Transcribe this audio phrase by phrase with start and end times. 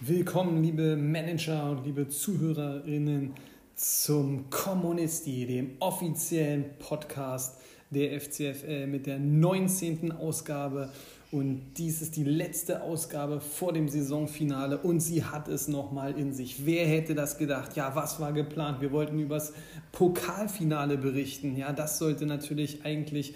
[0.00, 3.34] Willkommen, liebe Manager und liebe Zuhörerinnen,
[3.76, 7.60] zum Kommunisti, dem offiziellen Podcast
[7.90, 10.10] der FCFL mit der 19.
[10.10, 10.90] Ausgabe.
[11.32, 16.32] Und dies ist die letzte Ausgabe vor dem Saisonfinale und sie hat es nochmal in
[16.32, 16.66] sich.
[16.66, 17.76] Wer hätte das gedacht?
[17.76, 18.80] Ja, was war geplant?
[18.80, 19.52] Wir wollten übers
[19.92, 21.56] Pokalfinale berichten.
[21.56, 23.34] Ja, das sollte natürlich eigentlich,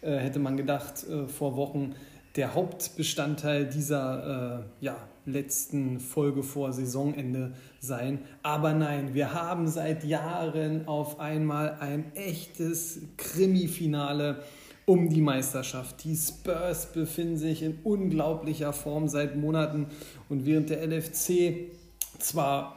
[0.00, 1.94] äh, hätte man gedacht, äh, vor Wochen
[2.36, 8.20] der Hauptbestandteil dieser äh, ja, letzten Folge vor Saisonende sein.
[8.42, 14.42] Aber nein, wir haben seit Jahren auf einmal ein echtes Krimi-Finale
[14.86, 16.04] um die Meisterschaft.
[16.04, 19.86] Die Spurs befinden sich in unglaublicher Form seit Monaten
[20.28, 21.70] und während der LFC
[22.18, 22.76] zwar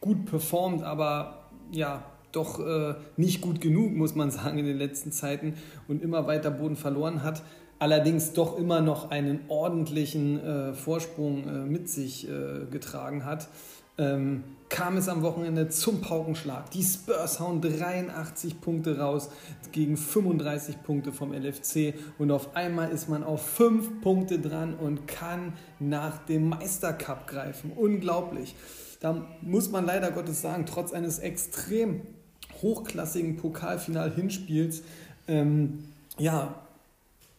[0.00, 5.12] gut performt, aber ja, doch äh, nicht gut genug, muss man sagen, in den letzten
[5.12, 5.54] Zeiten
[5.86, 7.42] und immer weiter Boden verloren hat,
[7.78, 13.48] allerdings doch immer noch einen ordentlichen äh, Vorsprung äh, mit sich äh, getragen hat,
[13.98, 16.70] ähm, kam es am Wochenende zum Paukenschlag.
[16.70, 19.30] Die Spurs hauen 83 Punkte raus
[19.72, 25.06] gegen 35 Punkte vom LFC und auf einmal ist man auf 5 Punkte dran und
[25.06, 27.72] kann nach dem Meistercup greifen.
[27.74, 28.54] Unglaublich.
[29.00, 32.02] Da muss man leider Gottes sagen, trotz eines extrem
[32.60, 34.82] hochklassigen Pokalfinal-Hinspiels,
[35.28, 35.84] ähm,
[36.18, 36.62] ja,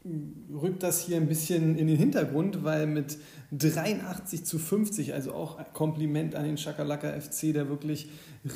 [0.05, 3.17] rückt das hier ein bisschen in den Hintergrund, weil mit
[3.51, 8.09] 83 zu 50, also auch Kompliment an den Chakalaka FC, der wirklich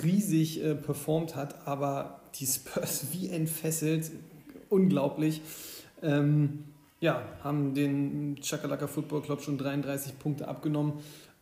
[0.03, 4.11] riesig äh, performt hat, aber die Spurs wie entfesselt,
[4.69, 5.41] unglaublich.
[6.02, 6.66] Ähm,
[7.02, 10.94] ja, haben den Chakalaka Football Club schon 33 Punkte abgenommen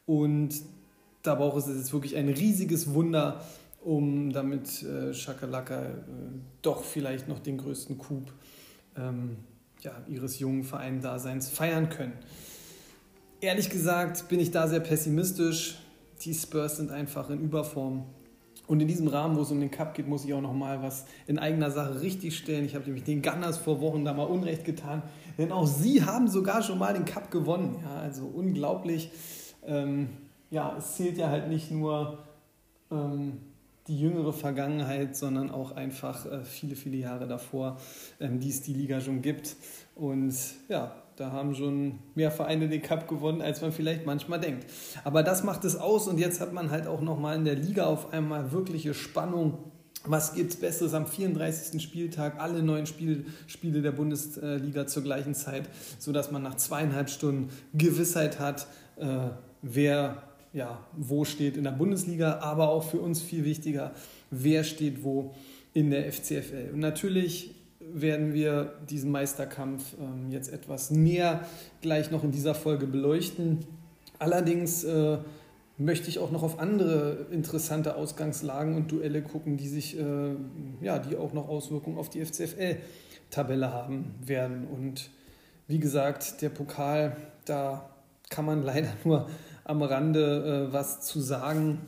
[0.07, 0.49] und
[1.21, 3.45] da braucht es jetzt wirklich ein riesiges Wunder,
[3.83, 5.93] um damit äh, Chakalaka äh,
[6.63, 8.33] doch vielleicht noch den größten Coup
[8.97, 9.37] ähm,
[9.81, 12.13] ja, ihres jungen Verein-Daseins feiern können.
[13.39, 15.79] Ehrlich gesagt bin ich da sehr pessimistisch.
[16.23, 18.05] Die Spurs sind einfach in Überform.
[18.67, 20.81] Und in diesem Rahmen, wo es um den Cup geht, muss ich auch noch mal
[20.81, 22.63] was in eigener Sache richtigstellen.
[22.63, 25.01] Ich habe nämlich den Gunners vor Wochen da mal Unrecht getan,
[25.37, 27.77] denn auch sie haben sogar schon mal den Cup gewonnen.
[27.83, 29.11] Ja, also unglaublich.
[29.65, 30.09] Ähm,
[30.51, 32.19] ja, es zählt ja halt nicht nur
[32.91, 33.39] ähm,
[33.87, 37.77] die jüngere Vergangenheit, sondern auch einfach äh, viele, viele Jahre davor,
[38.19, 39.55] ähm, die es die Liga schon gibt.
[39.95, 40.33] Und
[40.69, 44.65] ja, da haben schon mehr Vereine den Cup gewonnen, als man vielleicht manchmal denkt.
[45.03, 47.85] Aber das macht es aus und jetzt hat man halt auch nochmal in der Liga
[47.85, 49.71] auf einmal wirkliche Spannung.
[50.03, 51.81] Was gibt es Besseres am 34.
[51.81, 52.39] Spieltag?
[52.39, 58.39] Alle neun Spiel, Spiele der Bundesliga zur gleichen Zeit, sodass man nach zweieinhalb Stunden Gewissheit
[58.39, 58.65] hat,
[58.97, 59.29] äh,
[59.61, 60.23] wer
[60.53, 63.93] ja, wo steht in der Bundesliga, aber auch für uns viel wichtiger,
[64.29, 65.33] wer steht wo
[65.73, 66.71] in der FCFL.
[66.73, 71.47] Und natürlich werden wir diesen Meisterkampf ähm, jetzt etwas näher
[71.81, 73.59] gleich noch in dieser Folge beleuchten.
[74.19, 75.17] Allerdings äh,
[75.77, 80.35] möchte ich auch noch auf andere interessante Ausgangslagen und Duelle gucken, die sich, äh,
[80.81, 84.67] ja, die auch noch Auswirkungen auf die FCFL-Tabelle haben werden.
[84.67, 85.09] Und
[85.67, 87.89] wie gesagt, der Pokal, da
[88.29, 89.27] kann man leider nur
[89.63, 91.79] am Rande äh, was zu sagen.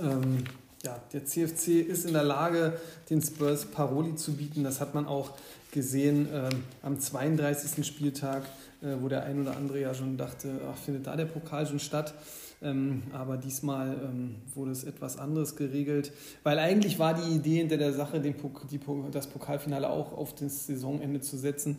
[0.00, 0.44] Ähm,
[0.84, 2.78] ja, der CFC ist in der Lage,
[3.10, 4.62] den Spurs Paroli zu bieten.
[4.62, 5.32] Das hat man auch
[5.72, 7.84] gesehen ähm, am 32.
[7.84, 8.44] Spieltag,
[8.82, 11.80] äh, wo der ein oder andere ja schon dachte, ach, findet da der Pokal schon
[11.80, 12.14] statt.
[12.62, 16.12] Ähm, aber diesmal ähm, wurde es etwas anderes geregelt,
[16.42, 18.34] weil eigentlich war die Idee hinter der Sache, den,
[18.70, 18.80] die,
[19.12, 21.78] das Pokalfinale auch auf das Saisonende zu setzen,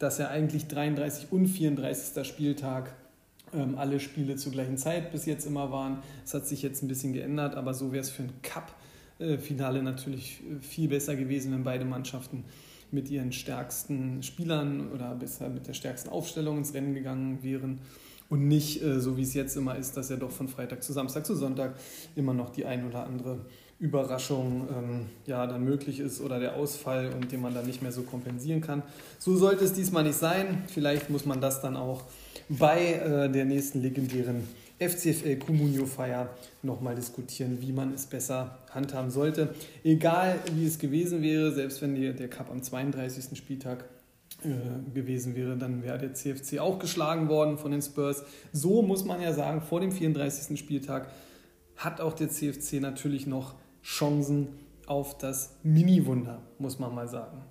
[0.00, 2.26] dass ja eigentlich 33 und 34.
[2.26, 2.92] Spieltag
[3.56, 5.98] ähm, alle Spiele zur gleichen Zeit bis jetzt immer waren.
[6.24, 10.40] Es hat sich jetzt ein bisschen geändert, aber so wäre es für ein Cup-Finale natürlich
[10.40, 12.44] äh, viel besser gewesen, wenn beide Mannschaften
[12.90, 17.80] mit ihren stärksten Spielern oder besser mit der stärksten Aufstellung ins Rennen gegangen wären
[18.28, 20.92] und nicht äh, so wie es jetzt immer ist, dass ja doch von Freitag zu
[20.92, 21.74] Samstag zu Sonntag
[22.14, 23.38] immer noch die ein oder andere
[23.78, 27.92] Überraschung ähm, ja, dann möglich ist oder der Ausfall und den man dann nicht mehr
[27.92, 28.82] so kompensieren kann.
[29.18, 30.64] So sollte es diesmal nicht sein.
[30.68, 32.04] Vielleicht muss man das dann auch
[32.48, 34.46] bei äh, der nächsten legendären
[34.78, 36.28] FCFL Comunio Feier
[36.62, 39.54] nochmal diskutieren, wie man es besser handhaben sollte.
[39.82, 43.38] Egal wie es gewesen wäre, selbst wenn die, der Cup am 32.
[43.38, 43.84] Spieltag
[44.44, 48.22] äh, gewesen wäre, dann wäre der CFC auch geschlagen worden von den Spurs.
[48.52, 50.58] So muss man ja sagen, vor dem 34.
[50.58, 51.08] Spieltag
[51.76, 54.48] hat auch der CFC natürlich noch Chancen
[54.86, 57.42] auf das Mini-Wunder, muss man mal sagen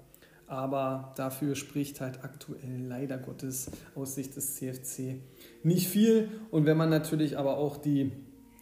[0.48, 5.16] aber dafür spricht halt aktuell leider Gottes aus Sicht des CFC
[5.64, 6.30] nicht viel.
[6.52, 8.12] Und wenn man natürlich aber auch die,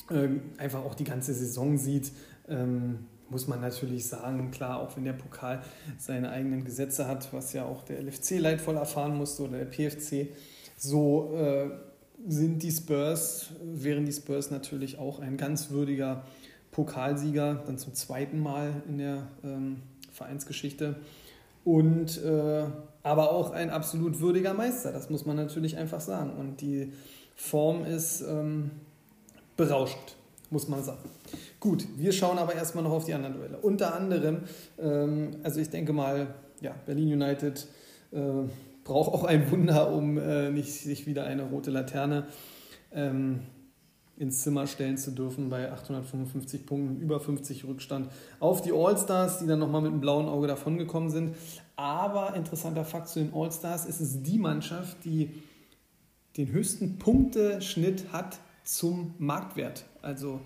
[0.10, 2.12] äh, einfach auch die ganze Saison sieht,
[2.48, 3.00] ähm,
[3.30, 5.64] muss man natürlich sagen, klar, auch wenn der Pokal
[5.98, 10.30] seine eigenen Gesetze hat, was ja auch der LFC leidvoll erfahren musste oder der PFC,
[10.78, 11.70] so äh,
[12.28, 16.24] sind die Spurs, wären die Spurs natürlich auch ein ganz würdiger
[16.72, 19.82] Pokalsieger, dann zum zweiten Mal in der ähm,
[20.12, 20.96] Vereinsgeschichte.
[21.64, 22.66] Und äh,
[23.04, 26.32] aber auch ein absolut würdiger Meister, das muss man natürlich einfach sagen.
[26.38, 26.94] Und die
[27.36, 28.72] Form ist ähm,
[29.58, 30.16] berauschend,
[30.50, 31.10] muss man sagen.
[31.60, 33.58] Gut, wir schauen aber erstmal noch auf die anderen Duelle.
[33.58, 34.42] Unter anderem,
[34.80, 36.28] ähm, also ich denke mal,
[36.62, 37.68] ja, Berlin United
[38.12, 38.20] äh,
[38.84, 42.28] braucht auch ein Wunder, um äh, nicht sich wieder eine rote Laterne
[42.94, 43.42] ähm,
[44.18, 49.48] ins Zimmer stellen zu dürfen bei 855 Punkten, über 50 Rückstand auf die All-Stars, die
[49.48, 51.36] dann nochmal mit einem blauen Auge davongekommen sind.
[51.76, 55.32] Aber interessanter Fakt zu den All-Stars, ist es die Mannschaft, die
[56.38, 59.86] den höchsten Punkteschnitt hat zum Marktwert.
[60.02, 60.42] Also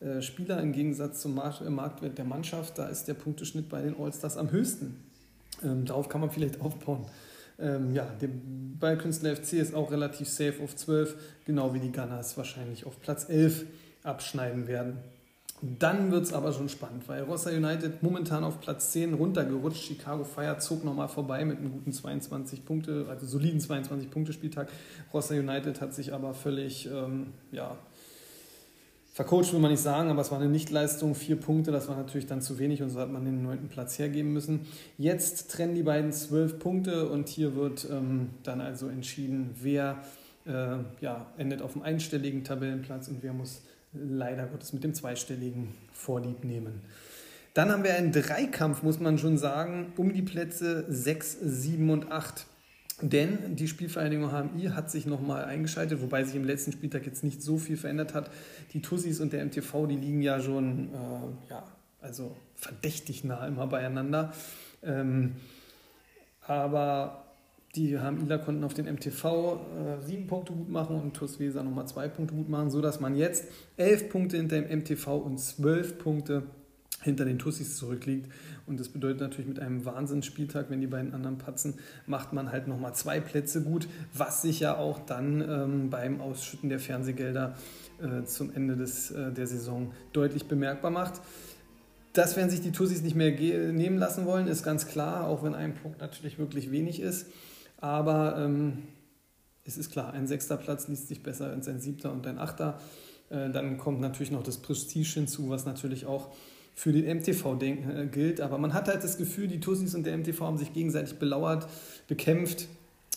[0.00, 3.98] äh, Spieler im Gegensatz zum äh, Marktwert der Mannschaft, da ist der Punkteschnitt bei den
[3.98, 4.96] All-Stars am höchsten.
[5.62, 7.06] Ähm, darauf kann man vielleicht aufbauen.
[7.60, 8.28] Ähm, ja, der
[8.78, 13.28] Ballkünstler FC ist auch relativ safe auf 12, genau wie die Gunners wahrscheinlich auf Platz
[13.28, 13.66] 11
[14.02, 14.98] abschneiden werden.
[15.62, 19.84] Dann wird es aber schon spannend, weil Rossa United momentan auf Platz 10 runtergerutscht.
[19.84, 24.70] Chicago Fire zog nochmal vorbei mit einem guten 22 Punkte, also soliden 22 Punkte Spieltag.
[25.12, 27.76] Rossa United hat sich aber völlig ähm, ja,
[29.20, 31.14] vercoacht, will man nicht sagen, aber es war eine Nichtleistung.
[31.14, 33.98] Vier Punkte, das war natürlich dann zu wenig und so hat man den neunten Platz
[33.98, 34.66] hergeben müssen.
[34.96, 39.98] Jetzt trennen die beiden zwölf Punkte und hier wird ähm, dann also entschieden, wer
[40.46, 43.60] äh, ja, endet auf dem einstelligen Tabellenplatz und wer muss
[43.92, 46.80] leider Gottes mit dem zweistelligen Vorlieb nehmen.
[47.52, 52.10] Dann haben wir einen Dreikampf, muss man schon sagen, um die Plätze 6, 7 und
[52.10, 52.46] 8.
[53.02, 57.42] Denn die Spielvereinigung HMI hat sich nochmal eingeschaltet, wobei sich im letzten Spieltag jetzt nicht
[57.42, 58.30] so viel verändert hat.
[58.72, 61.64] Die Tussis und der MTV, die liegen ja schon, äh, ja,
[62.00, 64.32] also verdächtig nah immer beieinander.
[64.82, 65.36] Ähm,
[66.46, 67.24] aber
[67.76, 71.86] die HMIler konnten auf den MTV äh, sieben Punkte gut machen und TuS Weser nochmal
[71.86, 73.44] zwei Punkte gut machen, sodass man jetzt
[73.76, 76.42] elf Punkte hinter dem MTV und zwölf Punkte
[77.02, 78.30] hinter den Tussis zurückliegt.
[78.66, 81.74] Und das bedeutet natürlich mit einem Wahnsinnsspieltag, wenn die beiden anderen patzen,
[82.06, 86.68] macht man halt nochmal zwei Plätze gut, was sich ja auch dann ähm, beim Ausschütten
[86.68, 87.56] der Fernsehgelder
[88.00, 91.20] äh, zum Ende des, äh, der Saison deutlich bemerkbar macht.
[92.12, 93.30] Das werden sich die Tussis nicht mehr
[93.72, 97.26] nehmen lassen wollen, ist ganz klar, auch wenn ein Punkt natürlich wirklich wenig ist.
[97.78, 98.78] Aber ähm,
[99.64, 102.80] es ist klar, ein sechster Platz liest sich besser als ein siebter und ein achter.
[103.30, 106.34] Äh, dann kommt natürlich noch das Prestige hinzu, was natürlich auch
[106.80, 108.40] für den MTV äh, gilt.
[108.40, 111.68] Aber man hat halt das Gefühl, die Tussis und der MTV haben sich gegenseitig belauert,
[112.08, 112.68] bekämpft,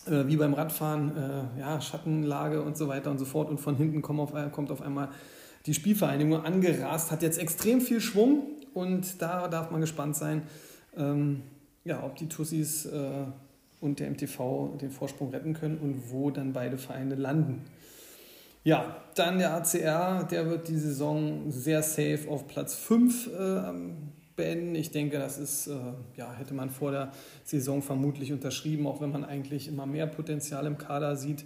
[0.06, 3.50] äh, wie beim Radfahren, äh, ja, Schattenlage und so weiter und so fort.
[3.50, 5.12] Und von hinten kommt auf, kommt auf einmal
[5.65, 8.44] die Spielvereinigung angerast, hat jetzt extrem viel Schwung
[8.74, 10.42] und da darf man gespannt sein,
[10.98, 11.44] ähm,
[11.86, 13.24] ja, ob die Tussis äh,
[13.80, 17.62] und der MTV den Vorsprung retten können und wo dann beide Vereine landen.
[18.63, 23.74] Ja, dann der ACR, der wird die Saison sehr safe auf Platz 5 äh,
[24.36, 24.75] beenden.
[24.75, 25.74] Ich denke, das ist, äh,
[26.15, 27.12] ja, hätte man vor der
[27.44, 31.44] Saison vermutlich unterschrieben, auch wenn man eigentlich immer mehr Potenzial im Kader sieht.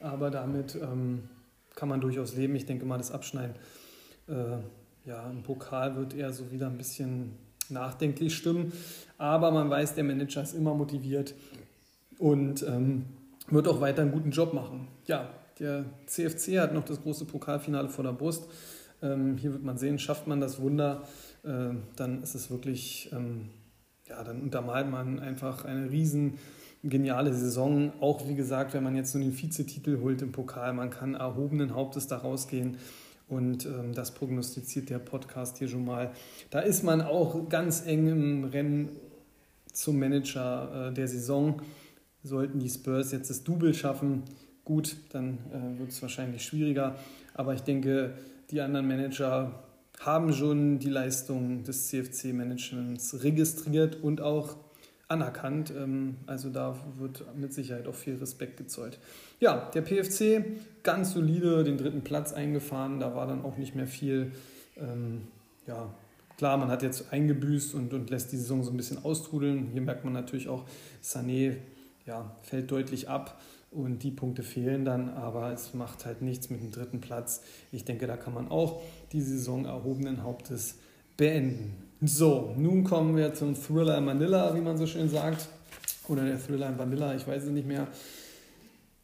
[0.00, 1.28] Aber damit ähm,
[1.74, 2.54] kann man durchaus leben.
[2.56, 3.56] Ich denke mal, das Abschneiden
[4.28, 7.32] äh, ja, im Pokal wird eher so wieder ein bisschen
[7.68, 8.72] nachdenklich stimmen.
[9.18, 11.34] Aber man weiß, der Manager ist immer motiviert
[12.18, 13.04] und ähm,
[13.48, 14.88] wird auch weiter einen guten Job machen.
[15.06, 18.48] Ja, der CFC hat noch das große Pokalfinale vor der Brust.
[19.02, 21.06] Ähm, hier wird man sehen, schafft man das Wunder,
[21.44, 23.50] äh, dann ist es wirklich, ähm,
[24.08, 26.38] ja, dann untermalt man einfach eine riesen
[26.82, 27.92] geniale Saison.
[28.00, 31.74] Auch wie gesagt, wenn man jetzt nur den Vizetitel holt im Pokal, man kann erhobenen
[31.74, 32.76] Hauptes da rausgehen.
[33.26, 36.12] Und ähm, das prognostiziert der Podcast hier schon mal.
[36.50, 38.90] Da ist man auch ganz eng im Rennen
[39.72, 41.62] zum Manager äh, der Saison.
[42.22, 44.22] Sollten die Spurs jetzt das Double schaffen,
[44.64, 46.96] gut, dann äh, wird es wahrscheinlich schwieriger.
[47.34, 48.14] Aber ich denke,
[48.50, 49.64] die anderen Manager
[50.00, 54.56] haben schon die Leistung des CFC-Managements registriert und auch
[55.08, 55.72] anerkannt.
[55.76, 58.98] Ähm, also da wird mit Sicherheit auch viel Respekt gezollt.
[59.40, 60.44] Ja, der PFC
[60.82, 63.00] ganz solide den dritten Platz eingefahren.
[63.00, 64.32] Da war dann auch nicht mehr viel.
[64.76, 65.28] Ähm,
[65.66, 65.92] ja,
[66.36, 69.68] klar, man hat jetzt eingebüßt und, und lässt die Saison so ein bisschen austrudeln.
[69.72, 70.64] Hier merkt man natürlich auch,
[71.02, 71.56] Sané
[72.06, 73.40] ja, fällt deutlich ab
[73.74, 77.42] und die Punkte fehlen dann, aber es macht halt nichts mit dem dritten Platz.
[77.72, 78.80] Ich denke, da kann man auch
[79.12, 80.76] die Saison erhobenen Hauptes
[81.16, 81.74] beenden.
[82.02, 85.48] So, nun kommen wir zum Thriller in Manila, wie man so schön sagt.
[86.08, 87.88] Oder der Thriller in Vanilla, ich weiß es nicht mehr.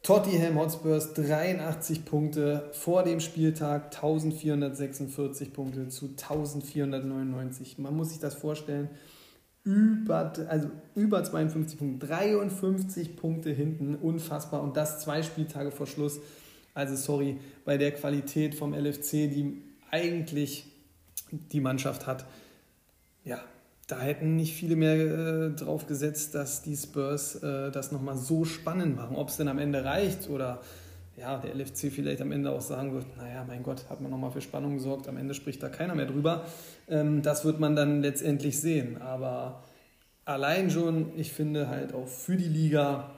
[0.03, 7.77] Tottenham Hotspurs 83 Punkte vor dem Spieltag 1446 Punkte zu 1499.
[7.77, 8.89] Man muss sich das vorstellen.
[9.63, 14.61] Über, also über 52 Punkte, 53 Punkte hinten, unfassbar.
[14.63, 16.19] Und das zwei Spieltage vor Schluss.
[16.73, 20.65] Also sorry, bei der Qualität vom LFC, die eigentlich
[21.31, 22.25] die Mannschaft hat,
[23.23, 23.39] ja,
[23.87, 28.45] da hätten nicht viele mehr äh, drauf gesetzt, dass die Spurs äh, das nochmal so
[28.45, 29.15] spannend machen.
[29.15, 30.61] Ob es denn am Ende reicht oder
[31.17, 34.31] ja, der LFC vielleicht am Ende auch sagen wird, naja, mein Gott, hat man nochmal
[34.31, 36.45] für Spannung gesorgt, am Ende spricht da keiner mehr drüber.
[36.87, 39.01] Ähm, das wird man dann letztendlich sehen.
[39.01, 39.63] Aber
[40.25, 43.11] allein schon, ich finde halt auch für die Liga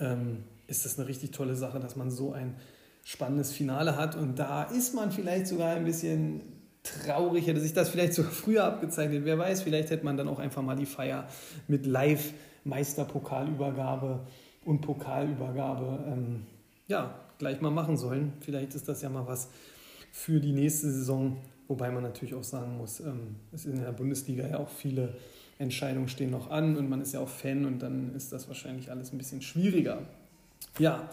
[0.00, 2.56] ähm, ist das eine richtig tolle Sache, dass man so ein
[3.04, 4.16] spannendes Finale hat.
[4.16, 6.40] Und da ist man vielleicht sogar ein bisschen
[6.82, 9.24] traurig, hätte sich das vielleicht sogar früher abgezeichnet.
[9.24, 11.28] Wer weiß, vielleicht hätte man dann auch einfach mal die Feier
[11.68, 14.20] mit Live-Meisterpokalübergabe
[14.64, 16.46] und Pokalübergabe ähm,
[16.88, 18.32] ja, gleich mal machen sollen.
[18.40, 19.48] Vielleicht ist das ja mal was
[20.12, 21.36] für die nächste Saison.
[21.68, 25.14] Wobei man natürlich auch sagen muss, ähm, es ist in der Bundesliga ja auch viele
[25.58, 28.90] Entscheidungen stehen noch an und man ist ja auch Fan und dann ist das wahrscheinlich
[28.90, 30.02] alles ein bisschen schwieriger.
[30.78, 31.10] Ja,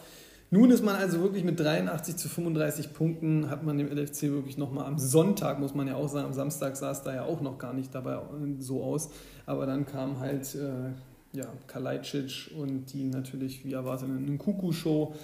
[0.52, 4.58] nun ist man also wirklich mit 83 zu 35 Punkten, hat man dem LFC wirklich
[4.58, 7.42] nochmal am Sonntag, muss man ja auch sagen, am Samstag sah es da ja auch
[7.42, 8.20] noch gar nicht dabei
[8.60, 9.10] so aus.
[9.48, 15.16] Aber dann kam halt äh, ja, Kalajdzic und die natürlich, wie erwartet, eine Kuku-Show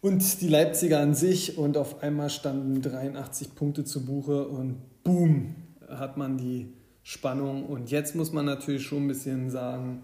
[0.00, 5.54] und die Leipziger an sich und auf einmal standen 83 Punkte zu Buche und boom,
[5.88, 7.66] hat man die Spannung.
[7.66, 10.02] Und jetzt muss man natürlich schon ein bisschen sagen,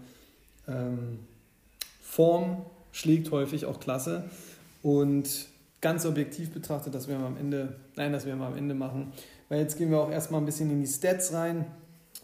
[0.67, 1.19] ähm,
[2.01, 4.25] Form schlägt häufig auch Klasse.
[4.83, 5.47] Und
[5.81, 9.11] ganz objektiv betrachtet, das werden wir am Ende, nein, das werden wir am Ende machen,
[9.49, 11.65] weil jetzt gehen wir auch erstmal ein bisschen in die Stats rein.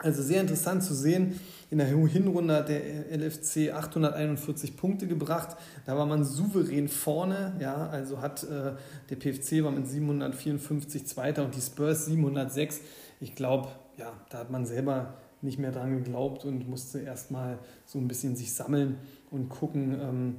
[0.03, 2.81] Also sehr interessant zu sehen, in der Hinrunde hat der
[3.17, 5.55] LFC 841 Punkte gebracht.
[5.85, 8.73] Da war man souverän vorne, ja, also hat äh,
[9.09, 12.81] der PFC war mit 754 Zweiter und die Spurs 706.
[13.21, 17.97] Ich glaube, ja, da hat man selber nicht mehr dran geglaubt und musste erstmal so
[17.97, 18.97] ein bisschen sich sammeln
[19.31, 20.35] und gucken, ähm,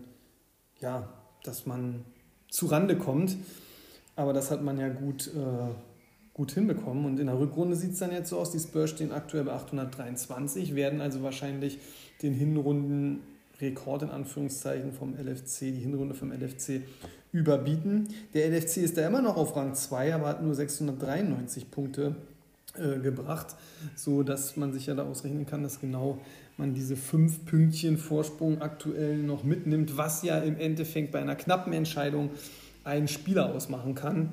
[0.78, 1.08] ja,
[1.42, 2.04] dass man
[2.50, 3.34] zu Rande kommt.
[4.14, 5.74] Aber das hat man ja gut, äh,
[6.34, 7.06] gut hinbekommen.
[7.06, 9.52] Und in der Rückrunde sieht es dann jetzt so aus, die Spurs stehen aktuell bei
[9.52, 11.78] 823, werden also wahrscheinlich
[12.22, 16.82] den Hinrundenrekord in Anführungszeichen vom LFC, die Hinrunde vom LFC
[17.32, 18.08] überbieten.
[18.34, 22.16] Der LFC ist da immer noch auf Rang 2, aber hat nur 693 Punkte
[22.76, 23.54] äh, gebracht,
[23.94, 26.18] so dass man sich ja da ausrechnen kann, dass genau
[26.56, 31.72] man diese fünf Pünktchen Vorsprung aktuell noch mitnimmt, was ja im Endeffekt bei einer knappen
[31.72, 32.30] Entscheidung
[32.84, 34.32] einen Spieler ausmachen kann.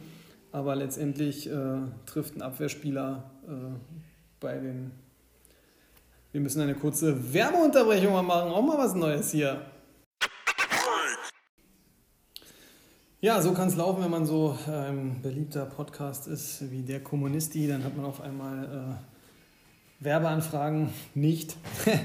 [0.51, 3.51] Aber letztendlich äh, trifft ein Abwehrspieler äh,
[4.39, 4.91] bei den.
[6.31, 9.65] Wir müssen eine kurze Werbeunterbrechung mal machen, auch mal was Neues hier.
[13.23, 17.03] Ja, so kann es laufen, wenn man so ein ähm, beliebter Podcast ist wie der
[17.03, 17.67] Kommunisti.
[17.67, 18.99] Dann hat man auf einmal
[19.99, 21.55] äh, Werbeanfragen nicht.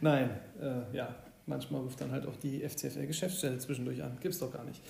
[0.00, 0.30] Nein,
[0.60, 1.14] äh, ja,
[1.46, 4.18] manchmal ruft dann halt auch die FCFL-Geschäftsstelle zwischendurch an.
[4.20, 4.82] Gibt's doch gar nicht.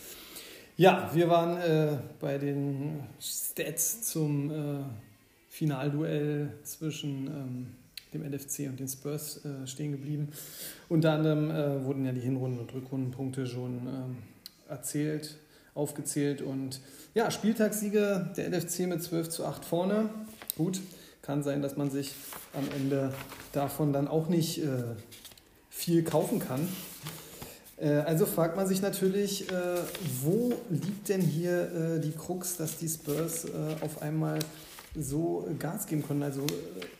[0.76, 4.54] Ja, wir waren äh, bei den Stats zum äh,
[5.48, 7.66] Finalduell zwischen ähm,
[8.12, 10.30] dem LFC und den Spurs äh, stehen geblieben.
[10.88, 14.16] Unter anderem äh, wurden ja die Hinrunden- und Rückrundenpunkte schon ähm,
[14.68, 15.36] erzählt,
[15.76, 16.80] aufgezählt und
[17.14, 20.10] ja, Spieltagssiege der LFC mit 12 zu 8 vorne.
[20.56, 20.80] Gut,
[21.22, 22.14] kann sein, dass man sich
[22.52, 23.14] am Ende
[23.52, 24.82] davon dann auch nicht äh,
[25.70, 26.66] viel kaufen kann.
[27.76, 29.54] Äh, also fragt man sich natürlich, äh,
[30.22, 33.46] wo liegt denn hier äh, die Krux, dass die Spurs
[33.80, 34.38] auf einmal
[34.98, 36.22] so Gas geben können?
[36.22, 36.46] Also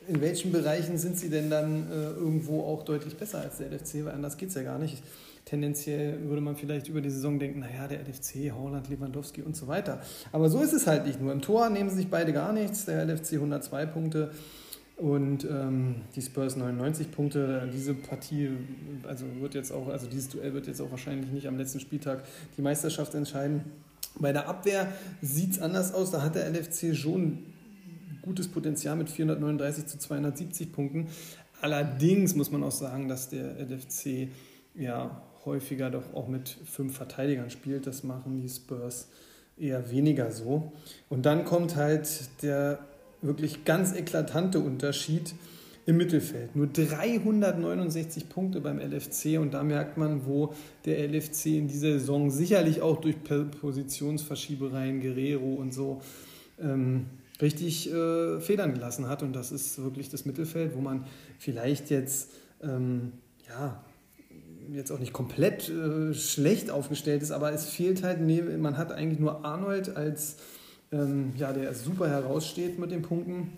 [0.09, 4.05] in welchen Bereichen sind sie denn dann irgendwo auch deutlich besser als der LFC?
[4.05, 5.03] Weil anders geht es ja gar nicht
[5.45, 9.67] tendenziell würde man vielleicht über die Saison denken, naja, der LFC, Holland, Lewandowski und so
[9.67, 10.01] weiter.
[10.33, 11.33] Aber so ist es halt nicht nur.
[11.33, 12.87] Im Tor nehmen sich beide gar nichts.
[12.87, 14.31] Der LFC 102 Punkte
[14.97, 17.69] und ähm, die Spurs 99 Punkte.
[17.73, 18.51] Diese Partie,
[19.07, 22.25] also wird jetzt auch, also dieses Duell wird jetzt auch wahrscheinlich nicht am letzten Spieltag
[22.57, 23.65] die Meisterschaft entscheiden.
[24.21, 26.13] Bei der Abwehr sieht es anders aus.
[26.13, 27.39] Da hat der LFC schon
[28.23, 31.09] gutes Potenzial mit 439 zu 270 Punkten.
[31.61, 34.29] Allerdings muss man auch sagen, dass der LFC
[34.75, 37.87] ja häufiger doch auch mit fünf Verteidigern spielt.
[37.87, 39.09] Das machen die Spurs
[39.57, 40.73] eher weniger so.
[41.09, 42.79] Und dann kommt halt der
[43.27, 45.35] wirklich ganz eklatante Unterschied
[45.87, 46.57] im Mittelfeld.
[46.57, 50.55] Nur 369 Punkte beim LFC und da merkt man, wo
[50.85, 53.17] der LFC in dieser Saison sicherlich auch durch
[53.61, 56.01] Positionsverschiebereien, Guerrero und so
[56.59, 57.07] ähm,
[57.43, 59.23] richtig äh, Federn gelassen hat.
[59.23, 61.05] Und das ist wirklich das Mittelfeld, wo man
[61.39, 62.31] vielleicht jetzt
[62.63, 63.13] ähm,
[63.49, 63.85] ja,
[64.73, 68.21] jetzt auch nicht komplett äh, schlecht aufgestellt ist, aber es fehlt halt,
[68.59, 70.37] man hat eigentlich nur Arnold als,
[70.95, 73.51] ähm, ja, der super heraussteht mit den Punkten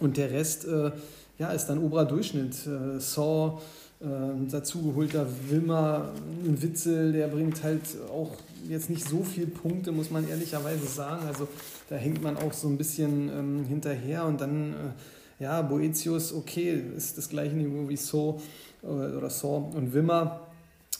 [0.00, 0.90] und der Rest, äh,
[1.38, 2.54] ja, ist dann oberer Durchschnitt.
[2.66, 3.60] Äh, Saw,
[4.00, 4.06] äh,
[4.50, 6.12] dazugeholter Wilmer,
[6.44, 8.36] ein Witzel, der bringt halt auch
[8.68, 11.26] jetzt nicht so viele Punkte, muss man ehrlicherweise sagen.
[11.26, 11.48] Also
[11.88, 16.82] da hängt man auch so ein bisschen ähm, hinterher und dann, äh, ja, Boetius, okay,
[16.96, 18.40] ist das gleiche Niveau wie So
[18.82, 20.40] äh, oder Saw und Wimmer.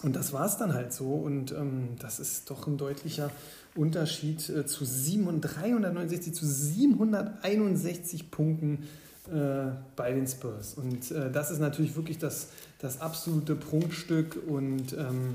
[0.03, 1.13] Und das war es dann halt so.
[1.13, 3.31] Und ähm, das ist doch ein deutlicher
[3.75, 8.89] Unterschied äh, zu 700, 369 zu 761 Punkten
[9.29, 10.75] äh, bei den Spurs.
[10.75, 12.49] Und äh, das ist natürlich wirklich das,
[12.81, 14.39] das absolute Prunkstück.
[14.49, 15.35] Und ähm,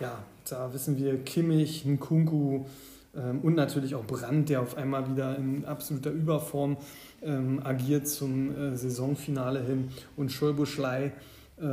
[0.00, 2.64] ja, da wissen wir Kimmich, Nkunku
[3.14, 6.76] ähm, und natürlich auch Brandt, der auf einmal wieder in absoluter Überform
[7.22, 9.90] ähm, agiert zum äh, Saisonfinale hin.
[10.16, 11.12] Und Schulbuschlei
[11.60, 11.64] äh,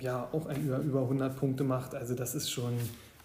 [0.00, 1.94] ja auch ein über, über 100 Punkte macht.
[1.94, 2.72] Also das ist schon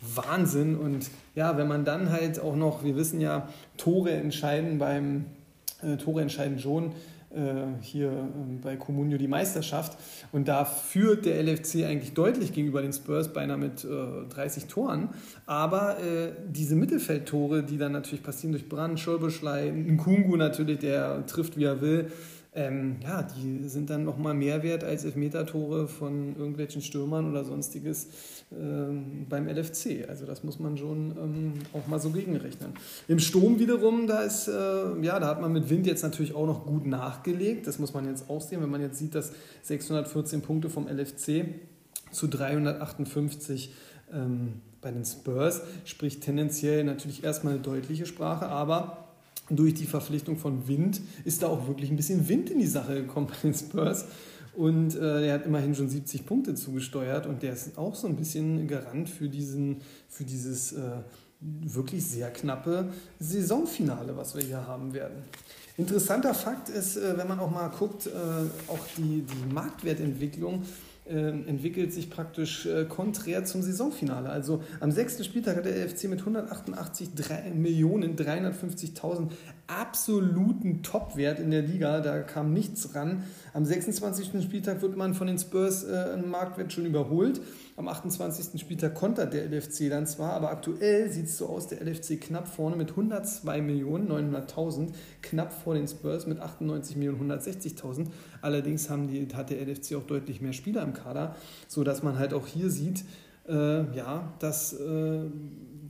[0.01, 0.75] Wahnsinn.
[0.75, 5.25] Und ja, wenn man dann halt auch noch, wir wissen ja, Tore entscheiden beim
[5.81, 6.91] äh, Tore entscheiden schon
[7.33, 9.97] äh, hier ähm, bei Comunio die Meisterschaft.
[10.31, 15.09] Und da führt der LFC eigentlich deutlich gegenüber den Spurs, beinahe mit 30 äh, Toren.
[15.45, 21.57] Aber äh, diese Mittelfeldtore, die dann natürlich passieren durch Brand, Schulbeschlei, Nkungu natürlich, der trifft
[21.57, 22.11] wie er will,
[22.53, 28.09] ähm, ja, die sind dann nochmal mehr wert als Elfmeter-Tore von irgendwelchen Stürmern oder sonstiges
[28.51, 30.09] ähm, beim LFC.
[30.09, 32.73] Also das muss man schon ähm, auch mal so gegenrechnen.
[33.07, 34.51] Im Sturm wiederum, da ist, äh,
[35.01, 37.67] ja, da hat man mit Wind jetzt natürlich auch noch gut nachgelegt.
[37.67, 39.31] Das muss man jetzt auch sehen, wenn man jetzt sieht, dass
[39.61, 41.45] 614 Punkte vom LFC
[42.11, 43.73] zu 358
[44.13, 49.10] ähm, bei den Spurs spricht tendenziell natürlich erstmal eine deutliche Sprache, aber
[49.55, 52.95] durch die Verpflichtung von Wind ist da auch wirklich ein bisschen Wind in die Sache
[52.95, 54.05] gekommen bei den Spurs.
[54.53, 58.17] Und äh, er hat immerhin schon 70 Punkte zugesteuert und der ist auch so ein
[58.17, 59.77] bisschen Garant für, diesen,
[60.09, 60.81] für dieses äh,
[61.39, 62.89] wirklich sehr knappe
[63.19, 65.23] Saisonfinale, was wir hier haben werden.
[65.77, 68.09] Interessanter Fakt ist, äh, wenn man auch mal guckt, äh,
[68.67, 70.63] auch die, die Marktwertentwicklung
[71.11, 74.29] entwickelt sich praktisch äh, konträr zum Saisonfinale.
[74.29, 77.09] Also am sechsten Spieltag hat der FC mit 188
[77.53, 79.29] Millionen 350.000
[79.67, 82.01] absoluten Topwert in der Liga.
[82.01, 83.23] Da kam nichts ran.
[83.53, 84.43] Am 26.
[84.43, 87.41] Spieltag wird man von den Spurs äh, im Marktwert schon überholt.
[87.81, 88.61] Am 28.
[88.61, 92.47] Spieltag kontert der LFC dann zwar, aber aktuell sieht es so aus, der LFC knapp
[92.47, 94.89] vorne mit 102 Millionen 900.000,
[95.23, 98.05] knapp vor den Spurs mit 98 Millionen 160.000.
[98.43, 101.35] Allerdings haben die, hat der LFC auch deutlich mehr Spieler im Kader,
[101.67, 103.03] sodass man halt auch hier sieht,
[103.49, 105.21] äh, ja, dass äh,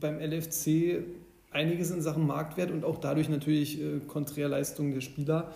[0.00, 1.02] beim LFC
[1.50, 5.52] einiges in Sachen Marktwert und auch dadurch natürlich äh, Konträrleistungen der Spieler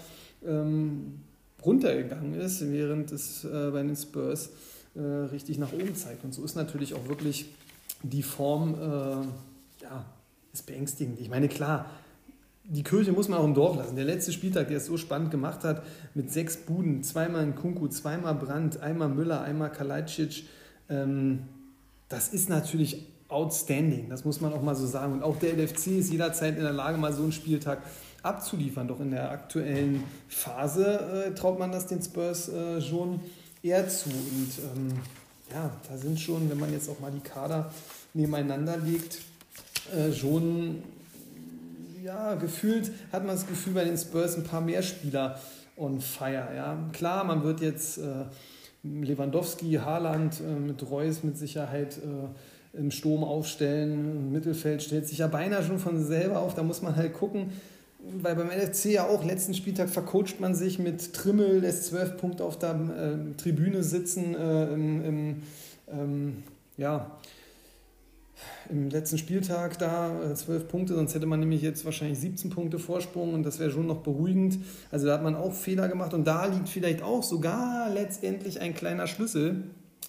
[0.47, 1.15] ähm,
[1.65, 4.51] runtergegangen ist, während es äh, bei den Spurs
[4.97, 6.25] äh, richtig nach oben zeigt.
[6.25, 7.47] Und so ist natürlich auch wirklich
[8.03, 10.05] die Form, äh, ja,
[10.53, 11.21] ist beängstigend.
[11.21, 11.91] Ich meine, klar,
[12.65, 13.97] die Kirche muss man auch im Dorf lassen.
[13.97, 15.83] Der letzte Spieltag, der es so spannend gemacht hat,
[16.15, 20.45] mit sechs Buden, zweimal in Kunku, zweimal Brandt, einmal Müller, einmal Kalajdzic,
[20.89, 21.41] ähm,
[22.09, 25.15] das ist natürlich outstanding, das muss man auch mal so sagen.
[25.15, 27.83] Und auch der LFC ist jederzeit in der Lage, mal so einen Spieltag
[28.23, 28.89] abzuliefern.
[28.89, 33.21] Doch in der aktuellen Phase äh, traut man das den Spurs äh, schon
[33.63, 34.11] eher zu.
[34.11, 34.93] Und ähm,
[35.53, 37.73] ja, da sind schon, wenn man jetzt auch mal die Kader
[38.15, 39.19] nebeneinander legt,
[39.95, 40.83] äh, schon
[42.07, 45.41] ja, gefühlt hat man das Gefühl bei den Spurs ein paar mehr Spieler
[45.77, 46.49] on fire.
[46.55, 46.79] Ja.
[46.93, 48.25] Klar, man wird jetzt äh,
[48.83, 53.93] Lewandowski, Haaland äh, mit Reus mit Sicherheit äh, im Sturm aufstellen.
[53.93, 56.55] Im Mittelfeld stellt sich ja beinahe schon von selber auf.
[56.55, 57.53] Da muss man halt gucken,
[58.23, 62.45] weil beim LFC ja auch letzten Spieltag vercoacht man sich mit Trimmel, lässt zwölf Punkte
[62.45, 65.43] auf der äh, Tribüne sitzen äh, im, im
[65.89, 66.43] ähm,
[66.77, 67.19] ja,
[68.69, 72.79] im letzten Spieltag da äh, zwölf Punkte, sonst hätte man nämlich jetzt wahrscheinlich 17 Punkte
[72.79, 74.59] Vorsprung und das wäre schon noch beruhigend.
[74.91, 78.75] Also da hat man auch Fehler gemacht und da liegt vielleicht auch sogar letztendlich ein
[78.75, 79.65] kleiner Schlüssel.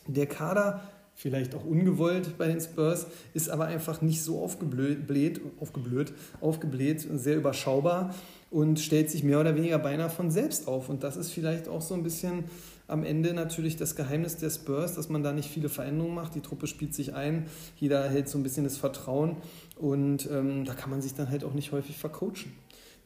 [0.07, 0.81] Der Kader
[1.17, 7.37] vielleicht auch ungewollt bei den Spurs, ist aber einfach nicht so aufgebläht, aufgebläht, aufgebläht, sehr
[7.37, 8.13] überschaubar
[8.51, 10.89] und stellt sich mehr oder weniger beinahe von selbst auf.
[10.89, 12.43] Und das ist vielleicht auch so ein bisschen
[12.87, 16.35] am Ende natürlich das Geheimnis der Spurs, dass man da nicht viele Veränderungen macht.
[16.35, 19.37] Die Truppe spielt sich ein, jeder hält so ein bisschen das Vertrauen
[19.75, 22.51] und ähm, da kann man sich dann halt auch nicht häufig vercoachen.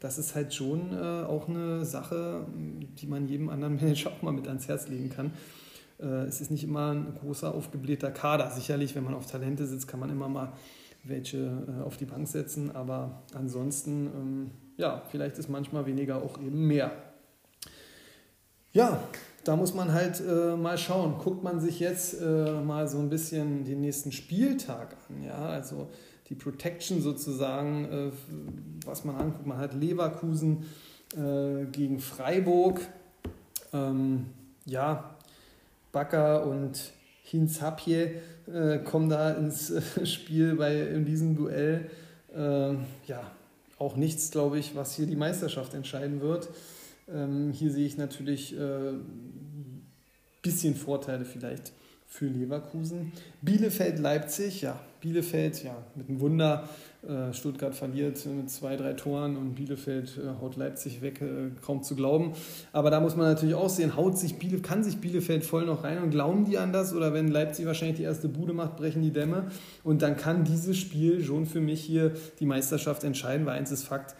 [0.01, 2.45] Das ist halt schon äh, auch eine Sache,
[2.99, 5.31] die man jedem anderen Manager auch mal mit ans Herz legen kann.
[6.01, 8.51] Äh, es ist nicht immer ein großer, aufgeblähter Kader.
[8.51, 10.53] Sicherlich, wenn man auf Talente sitzt, kann man immer mal
[11.03, 16.39] welche äh, auf die Bank setzen, aber ansonsten, ähm, ja, vielleicht ist manchmal weniger auch
[16.39, 16.91] eben mehr.
[18.73, 19.03] Ja,
[19.43, 21.15] da muss man halt äh, mal schauen.
[21.17, 25.89] Guckt man sich jetzt äh, mal so ein bisschen den nächsten Spieltag an, ja, also
[26.29, 28.11] die Protection sozusagen, äh,
[28.85, 29.45] was man anguckt.
[29.45, 30.65] Man hat Leverkusen
[31.17, 32.81] äh, gegen Freiburg,
[33.73, 34.27] ähm,
[34.65, 35.10] ja,
[35.91, 39.73] Bakker und Hinz Hapje äh, kommen da ins
[40.03, 41.89] Spiel bei, in diesem Duell.
[42.35, 42.73] Äh,
[43.07, 43.31] ja,
[43.77, 46.49] auch nichts, glaube ich, was hier die Meisterschaft entscheiden wird.
[47.09, 48.93] Ähm, hier sehe ich natürlich ein äh,
[50.41, 51.73] bisschen Vorteile vielleicht
[52.11, 53.13] für Leverkusen.
[53.41, 56.67] Bielefeld, Leipzig, ja, Bielefeld, ja, mit einem Wunder.
[57.07, 61.21] Äh, Stuttgart verliert mit zwei, drei Toren und Bielefeld äh, haut Leipzig weg,
[61.61, 62.33] kaum zu glauben.
[62.73, 65.85] Aber da muss man natürlich auch sehen, haut sich Biele, kann sich Bielefeld voll noch
[65.85, 66.93] rein und glauben die an das?
[66.93, 69.45] Oder wenn Leipzig wahrscheinlich die erste Bude macht, brechen die Dämme.
[69.85, 73.85] Und dann kann dieses Spiel schon für mich hier die Meisterschaft entscheiden, weil eins ist
[73.85, 74.15] Fakt,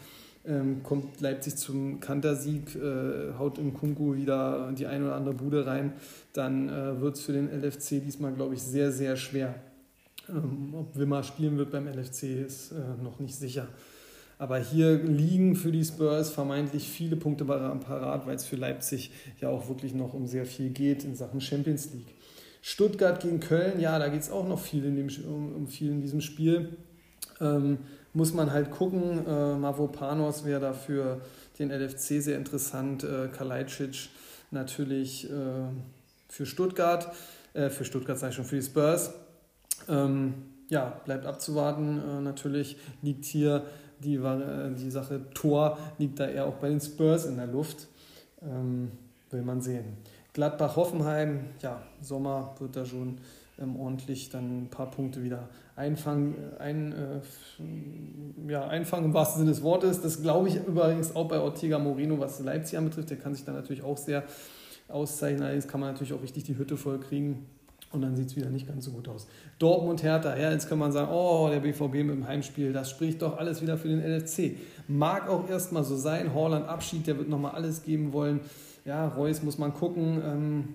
[0.46, 5.66] ähm, kommt Leipzig zum Kantersieg, äh, haut im Kunku wieder die eine oder andere Bude
[5.66, 5.94] rein,
[6.34, 9.56] dann äh, wird es für den LFC diesmal, glaube ich, sehr, sehr schwer.
[10.30, 13.68] Ähm, ob Wimmer spielen wird beim LFC, ist äh, noch nicht sicher.
[14.38, 19.50] Aber hier liegen für die Spurs vermeintlich viele Punkte parat, weil es für Leipzig ja
[19.50, 22.16] auch wirklich noch um sehr viel geht in Sachen Champions League.
[22.64, 25.92] Stuttgart gegen Köln, ja, da geht es auch noch viel in, dem, um, um viel
[25.92, 26.70] in diesem Spiel.
[27.40, 27.80] Ähm,
[28.14, 29.26] muss man halt gucken.
[29.26, 31.22] Äh, Mavropanos wäre da für
[31.60, 33.04] den LFC sehr interessant.
[33.04, 34.10] Äh, Kalajdzic
[34.52, 35.34] natürlich äh,
[36.28, 37.12] für Stuttgart.
[37.54, 39.14] Äh, für Stuttgart ich schon, für die Spurs.
[39.88, 40.34] Ähm,
[40.70, 42.00] ja, bleibt abzuwarten.
[42.00, 43.66] Äh, natürlich liegt hier
[44.00, 47.88] die, äh, die Sache Tor, liegt da eher auch bei den Spurs in der Luft.
[48.42, 48.92] Ähm,
[49.30, 49.98] will man sehen.
[50.34, 53.18] Gladbach-Hoffenheim, ja, Sommer wird da schon
[53.62, 59.52] ähm, ordentlich dann ein paar Punkte wieder einfangen, ein, äh, ja, einfangen im wahrsten Sinne
[59.52, 60.02] des Wortes.
[60.02, 63.10] Das glaube ich übrigens auch bei Ortega Moreno, was Leipzig anbetrifft.
[63.10, 64.24] Der kann sich dann natürlich auch sehr
[64.88, 65.44] auszeichnen.
[65.44, 67.46] Allerdings kann man natürlich auch richtig die Hütte voll kriegen.
[67.92, 69.28] Und dann sieht es wieder nicht ganz so gut aus.
[69.60, 73.22] Dortmund, Hertha, ja, jetzt kann man sagen, oh, der BVB mit dem Heimspiel, das spricht
[73.22, 74.56] doch alles wieder für den LFC.
[74.88, 76.34] Mag auch erstmal so sein.
[76.34, 78.40] Horland Abschied, der wird nochmal alles geben wollen.
[78.86, 80.22] Ja, Reus muss man gucken.
[80.26, 80.68] Ähm,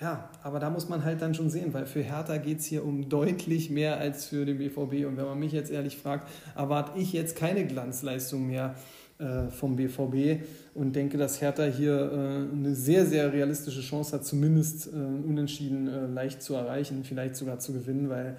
[0.00, 2.84] ja, aber da muss man halt dann schon sehen, weil für Hertha geht es hier
[2.84, 5.06] um deutlich mehr als für den BVB.
[5.06, 8.76] Und wenn man mich jetzt ehrlich fragt, erwarte ich jetzt keine Glanzleistung mehr
[9.18, 10.42] äh, vom BVB
[10.74, 15.86] und denke, dass Hertha hier äh, eine sehr, sehr realistische Chance hat, zumindest äh, unentschieden
[15.88, 18.38] äh, leicht zu erreichen, vielleicht sogar zu gewinnen, weil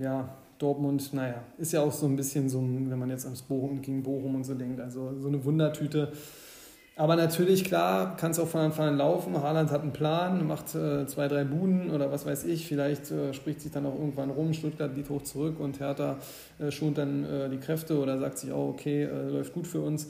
[0.00, 3.42] ja, Dortmund, naja, ist ja auch so ein bisschen so, ein, wenn man jetzt ans
[3.42, 6.10] Bochum gegen Bochum und so denkt, also so eine Wundertüte
[6.98, 9.40] aber natürlich, klar, kann es auch von Anfang an laufen.
[9.40, 12.66] Haaland hat einen Plan, macht äh, zwei, drei Buden oder was weiß ich.
[12.66, 16.18] Vielleicht äh, spricht sich dann auch irgendwann rum, Stuttgart geht hoch zurück und Hertha
[16.58, 19.80] äh, schont dann äh, die Kräfte oder sagt sich auch, okay, äh, läuft gut für
[19.80, 20.06] uns.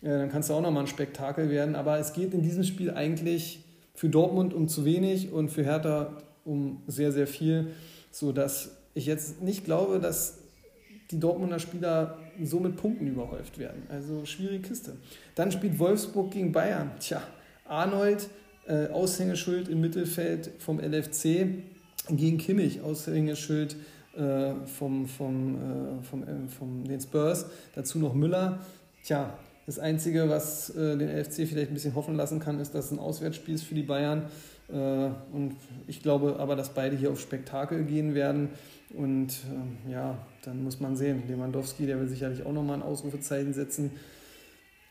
[0.00, 1.76] Äh, dann kann es auch nochmal ein Spektakel werden.
[1.76, 3.62] Aber es geht in diesem Spiel eigentlich
[3.94, 7.72] für Dortmund um zu wenig und für Hertha um sehr, sehr viel,
[8.12, 10.38] sodass ich jetzt nicht glaube, dass
[11.10, 13.82] die Dortmunder Spieler so mit Punkten überhäuft werden.
[13.88, 14.96] Also schwierige Kiste.
[15.34, 16.92] Dann spielt Wolfsburg gegen Bayern.
[16.98, 17.22] Tja,
[17.64, 18.28] Arnold,
[18.66, 21.64] äh, Aushängeschuld im Mittelfeld vom LFC
[22.08, 23.76] gegen Kimmich, Aushängeschuld
[24.16, 27.46] äh, vom, vom, äh, vom, äh, vom den Spurs.
[27.74, 28.60] Dazu noch Müller.
[29.04, 32.86] Tja, das Einzige, was äh, den LFC vielleicht ein bisschen hoffen lassen kann, ist, dass
[32.86, 34.24] es ein Auswärtsspiel ist für die Bayern.
[34.68, 34.74] Äh,
[35.32, 38.50] und ich glaube aber, dass beide hier auf Spektakel gehen werden.
[38.94, 41.22] Und äh, ja, dann muss man sehen.
[41.28, 43.92] Lewandowski, der will sicherlich auch nochmal ein Ausrufezeichen setzen.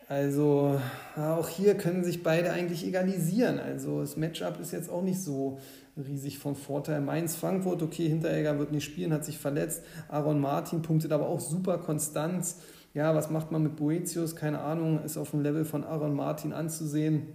[0.07, 0.81] Also
[1.15, 3.59] auch hier können sich beide eigentlich egalisieren.
[3.59, 5.59] Also das Matchup ist jetzt auch nicht so
[5.95, 6.99] riesig von Vorteil.
[7.01, 9.83] Mainz-Frankfurt, okay, Hinteregger wird nicht spielen, hat sich verletzt.
[10.07, 12.55] Aaron Martin punktet aber auch super konstant.
[12.95, 14.35] Ja, was macht man mit Boetius?
[14.35, 17.27] Keine Ahnung, ist auf dem Level von Aaron Martin anzusehen.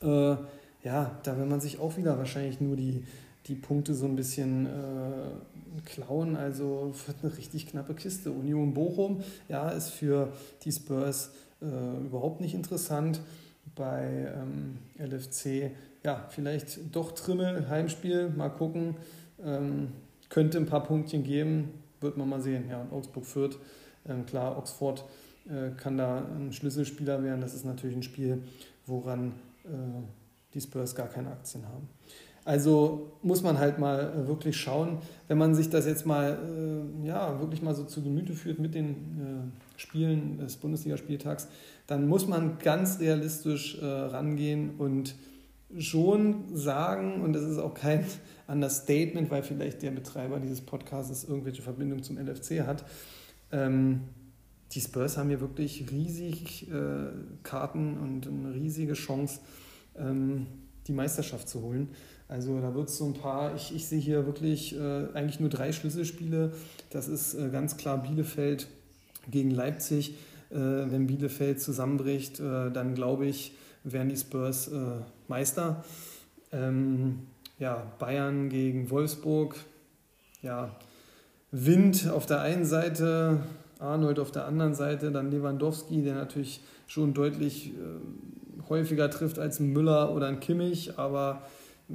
[0.00, 0.36] Äh,
[0.82, 3.04] ja, da will man sich auch wieder wahrscheinlich nur die,
[3.46, 6.36] die Punkte so ein bisschen äh, klauen.
[6.36, 8.30] Also wird eine richtig knappe Kiste.
[8.30, 10.32] Union Bochum, ja, ist für
[10.64, 11.30] die Spurs
[11.60, 13.20] äh, überhaupt nicht interessant.
[13.74, 15.70] Bei ähm, LFC,
[16.04, 18.96] ja, vielleicht doch Trimmel, Heimspiel, mal gucken.
[19.44, 19.88] Ähm,
[20.28, 22.64] könnte ein paar Punktchen geben, wird man mal sehen.
[22.70, 23.58] Ja, und Augsburg führt.
[24.08, 25.04] Ähm, klar, Oxford
[25.48, 27.40] äh, kann da ein Schlüsselspieler werden.
[27.40, 28.42] Das ist natürlich ein Spiel,
[28.86, 29.32] woran
[29.64, 29.68] äh,
[30.54, 31.88] die Spurs gar keine Aktien haben.
[32.46, 36.38] Also muss man halt mal äh, wirklich schauen, wenn man sich das jetzt mal,
[37.02, 41.48] äh, ja, wirklich mal so zu Gemüte führt mit den äh, Spielen des Bundesligaspieltags,
[41.88, 45.14] dann muss man ganz realistisch rangehen und
[45.78, 48.04] schon sagen, und das ist auch kein
[48.48, 52.84] Understatement, weil vielleicht der Betreiber dieses Podcasts irgendwelche Verbindung zum LFC hat,
[53.52, 54.02] ähm,
[54.72, 57.08] die Spurs haben hier wirklich riesig äh,
[57.42, 59.40] Karten und eine riesige Chance,
[59.96, 60.46] ähm,
[60.86, 61.88] die Meisterschaft zu holen.
[62.28, 65.48] Also da wird es so ein paar, ich, ich sehe hier wirklich äh, eigentlich nur
[65.48, 66.52] drei Schlüsselspiele.
[66.90, 68.66] Das ist äh, ganz klar Bielefeld
[69.30, 70.14] gegen Leipzig.
[70.50, 73.52] Äh, wenn Bielefeld zusammenbricht, äh, dann glaube ich,
[73.84, 74.76] werden die Spurs äh,
[75.28, 75.84] Meister.
[76.52, 77.20] Ähm,
[77.58, 79.56] ja, Bayern gegen Wolfsburg.
[80.42, 80.76] Ja,
[81.52, 83.40] Wind auf der einen Seite,
[83.78, 89.60] Arnold auf der anderen Seite, dann Lewandowski, der natürlich schon deutlich äh, häufiger trifft als
[89.60, 91.42] ein Müller oder ein Kimmich, aber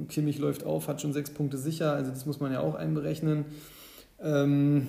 [0.08, 3.44] Kimmich läuft auf, hat schon sechs Punkte sicher, also das muss man ja auch einberechnen.
[4.20, 4.86] Ähm,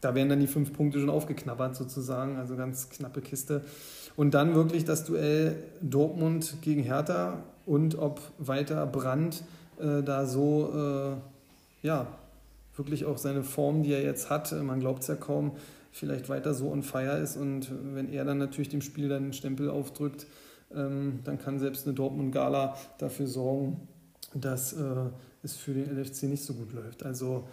[0.00, 3.62] da werden dann die fünf Punkte schon aufgeknabbert sozusagen, also ganz knappe Kiste.
[4.16, 9.42] Und dann wirklich das Duell Dortmund gegen Hertha und ob weiter Brandt
[9.80, 10.72] äh, da so,
[11.82, 12.06] äh, ja,
[12.76, 15.52] wirklich auch seine Form, die er jetzt hat, man glaubt es ja kaum,
[15.90, 17.36] vielleicht weiter so on fire ist.
[17.36, 20.26] Und wenn er dann natürlich dem Spiel dann einen Stempel aufdrückt,
[20.74, 23.88] ähm, dann kann selbst eine Dortmund-Gala dafür sorgen,
[24.34, 25.10] dass äh,
[25.42, 27.04] es für den LFC nicht so gut läuft.
[27.04, 27.48] Also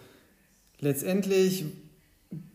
[0.80, 1.64] letztendlich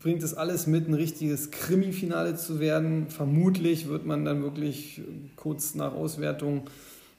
[0.00, 3.08] bringt es alles mit, ein richtiges Krimi-Finale zu werden.
[3.08, 5.00] Vermutlich wird man dann wirklich
[5.36, 6.68] kurz nach Auswertung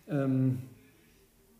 [0.07, 0.59] ähm,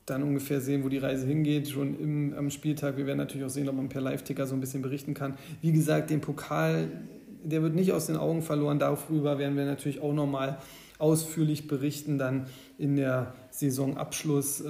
[0.06, 2.98] dann ungefähr sehen, wo die Reise hingeht, schon im, am Spieltag.
[2.98, 5.38] Wir werden natürlich auch sehen, ob man per Live-Ticker so ein bisschen berichten kann.
[5.62, 6.90] Wie gesagt, den Pokal,
[7.44, 8.80] der wird nicht aus den Augen verloren.
[8.80, 10.58] Darüber werden wir natürlich auch nochmal
[11.00, 14.64] ausführlich berichten, dann in der Saisonabschluss.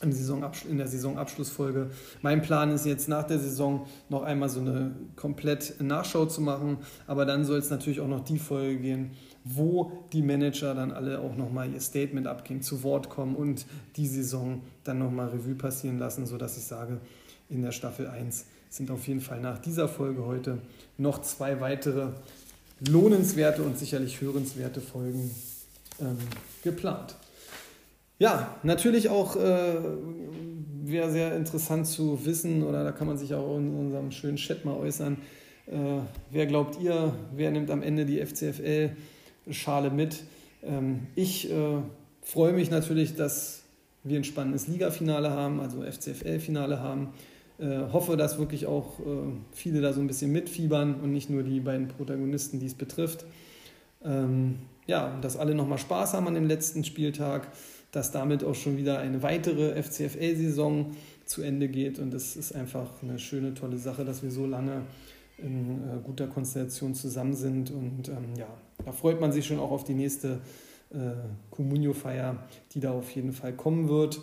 [0.00, 1.90] Äh, in, in der Saisonabschlussfolge.
[2.22, 6.78] Mein Plan ist jetzt nach der Saison noch einmal so eine komplett Nachschau zu machen,
[7.06, 9.10] aber dann soll es natürlich auch noch die Folge gehen,
[9.44, 14.06] wo die Manager dann alle auch nochmal ihr Statement abgeben, zu Wort kommen und die
[14.06, 17.00] Saison dann nochmal Revue passieren lassen, sodass ich sage,
[17.48, 20.58] in der Staffel 1 sind auf jeden Fall nach dieser Folge heute
[20.98, 22.08] noch zwei weitere
[22.86, 25.30] lohnenswerte und sicherlich hörenswerte Folgen
[26.00, 26.18] ähm,
[26.62, 27.16] geplant.
[28.18, 29.76] Ja, natürlich auch äh,
[30.82, 34.64] wäre sehr interessant zu wissen, oder da kann man sich auch in unserem schönen Chat
[34.64, 35.18] mal äußern.
[35.66, 36.00] Äh,
[36.30, 40.24] wer glaubt ihr, wer nimmt am Ende die FCFL-Schale mit?
[40.64, 41.80] Ähm, ich äh,
[42.22, 43.62] freue mich natürlich, dass
[44.02, 47.10] wir ein spannendes Ligafinale haben, also FCFL-Finale haben.
[47.58, 49.02] Äh, hoffe, dass wirklich auch äh,
[49.52, 53.26] viele da so ein bisschen mitfiebern und nicht nur die beiden Protagonisten, die es betrifft.
[54.04, 57.48] Ähm, ja, dass alle nochmal Spaß haben an dem letzten Spieltag
[57.92, 61.98] dass damit auch schon wieder eine weitere FCFL-Saison zu Ende geht.
[61.98, 64.82] Und das ist einfach eine schöne, tolle Sache, dass wir so lange
[65.38, 67.70] in äh, guter Konstellation zusammen sind.
[67.70, 68.48] Und ähm, ja,
[68.84, 70.40] da freut man sich schon auch auf die nächste
[70.90, 71.12] äh,
[71.50, 72.36] Comunio-Feier,
[72.72, 74.20] die da auf jeden Fall kommen wird.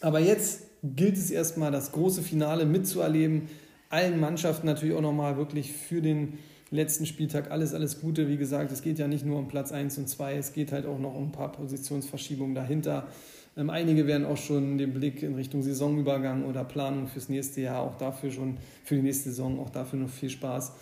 [0.00, 3.48] Aber jetzt gilt es erstmal, das große Finale mitzuerleben.
[3.88, 6.38] Allen Mannschaften natürlich auch nochmal wirklich für den
[6.70, 8.28] letzten Spieltag alles, alles Gute.
[8.28, 10.86] Wie gesagt, es geht ja nicht nur um Platz 1 und 2, es geht halt
[10.86, 13.08] auch noch um ein paar Positionsverschiebungen dahinter.
[13.56, 17.82] Ähm, einige werden auch schon den Blick in Richtung Saisonübergang oder Planung fürs nächste Jahr,
[17.82, 20.72] auch dafür schon, für die nächste Saison, auch dafür noch viel Spaß.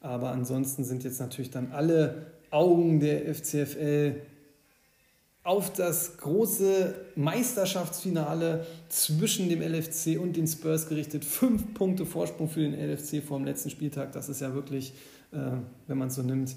[0.00, 4.16] Aber ansonsten sind jetzt natürlich dann alle Augen der FCFL
[5.42, 11.24] auf das große Meisterschaftsfinale zwischen dem LFC und den Spurs gerichtet.
[11.24, 14.12] Fünf Punkte Vorsprung für den LFC vor dem letzten Spieltag.
[14.12, 14.94] Das ist ja wirklich
[15.30, 16.54] wenn man es so nimmt,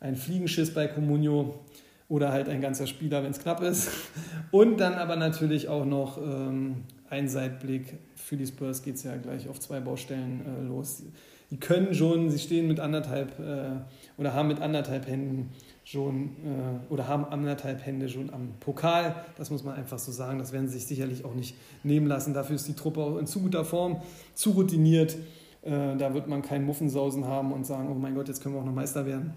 [0.00, 1.60] ein Fliegenschiss bei Comunio
[2.08, 3.90] oder halt ein ganzer Spieler, wenn es knapp ist.
[4.50, 7.98] Und dann aber natürlich auch noch ähm, ein Seitblick.
[8.14, 11.02] Für die Spurs geht es ja gleich auf zwei Baustellen äh, los.
[11.50, 13.80] Die können schon, sie stehen mit anderthalb äh,
[14.18, 15.50] oder haben mit anderthalb Händen
[15.84, 19.14] schon äh, oder haben anderthalb Hände schon am Pokal.
[19.36, 20.38] Das muss man einfach so sagen.
[20.38, 22.34] Das werden sie sich sicherlich auch nicht nehmen lassen.
[22.34, 24.02] Dafür ist die Truppe auch in zu guter Form,
[24.34, 25.16] zu routiniert.
[25.62, 28.60] Äh, da wird man keinen Muffensausen haben und sagen, oh mein Gott, jetzt können wir
[28.60, 29.34] auch noch Meister werden.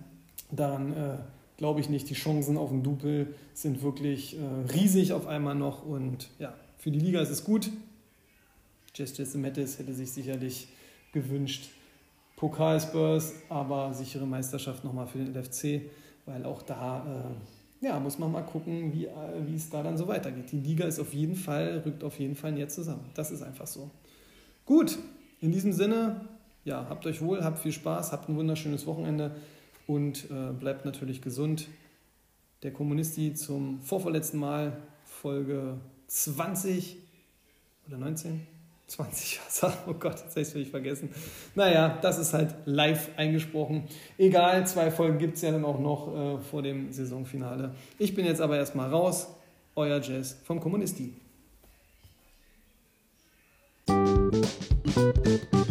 [0.51, 1.17] Daran äh,
[1.57, 2.09] glaube ich nicht.
[2.09, 5.85] Die Chancen auf den Double sind wirklich äh, riesig auf einmal noch.
[5.85, 7.69] Und ja, für die Liga ist es gut.
[8.95, 10.67] Jess Jesse Mattis hätte sich sicherlich
[11.13, 11.69] gewünscht,
[12.35, 15.89] Pokal Spurs, aber sichere Meisterschaft nochmal für den LFC,
[16.25, 17.05] weil auch da
[17.81, 19.07] äh, ja, muss man mal gucken, äh,
[19.47, 20.51] wie es da dann so weitergeht.
[20.51, 23.05] Die Liga ist auf jeden Fall, rückt auf jeden Fall näher zusammen.
[23.13, 23.89] Das ist einfach so.
[24.65, 24.97] Gut,
[25.41, 26.21] in diesem Sinne,
[26.63, 29.35] ja, habt euch wohl, habt viel Spaß, habt ein wunderschönes Wochenende
[29.87, 31.67] und äh, bleibt natürlich gesund.
[32.63, 35.77] Der Kommunisti zum vorvorletzten Mal, Folge
[36.07, 36.97] 20
[37.87, 38.45] oder 19?
[38.85, 39.39] 20,
[39.87, 41.09] oh Gott, jetzt habe ich es völlig vergessen.
[41.55, 43.85] Naja, das ist halt live eingesprochen.
[44.17, 47.73] Egal, zwei Folgen gibt es ja dann auch noch äh, vor dem Saisonfinale.
[47.97, 49.27] Ich bin jetzt aber erstmal raus.
[49.75, 51.13] Euer Jazz vom Kommunisti.
[54.93, 55.70] Thank you.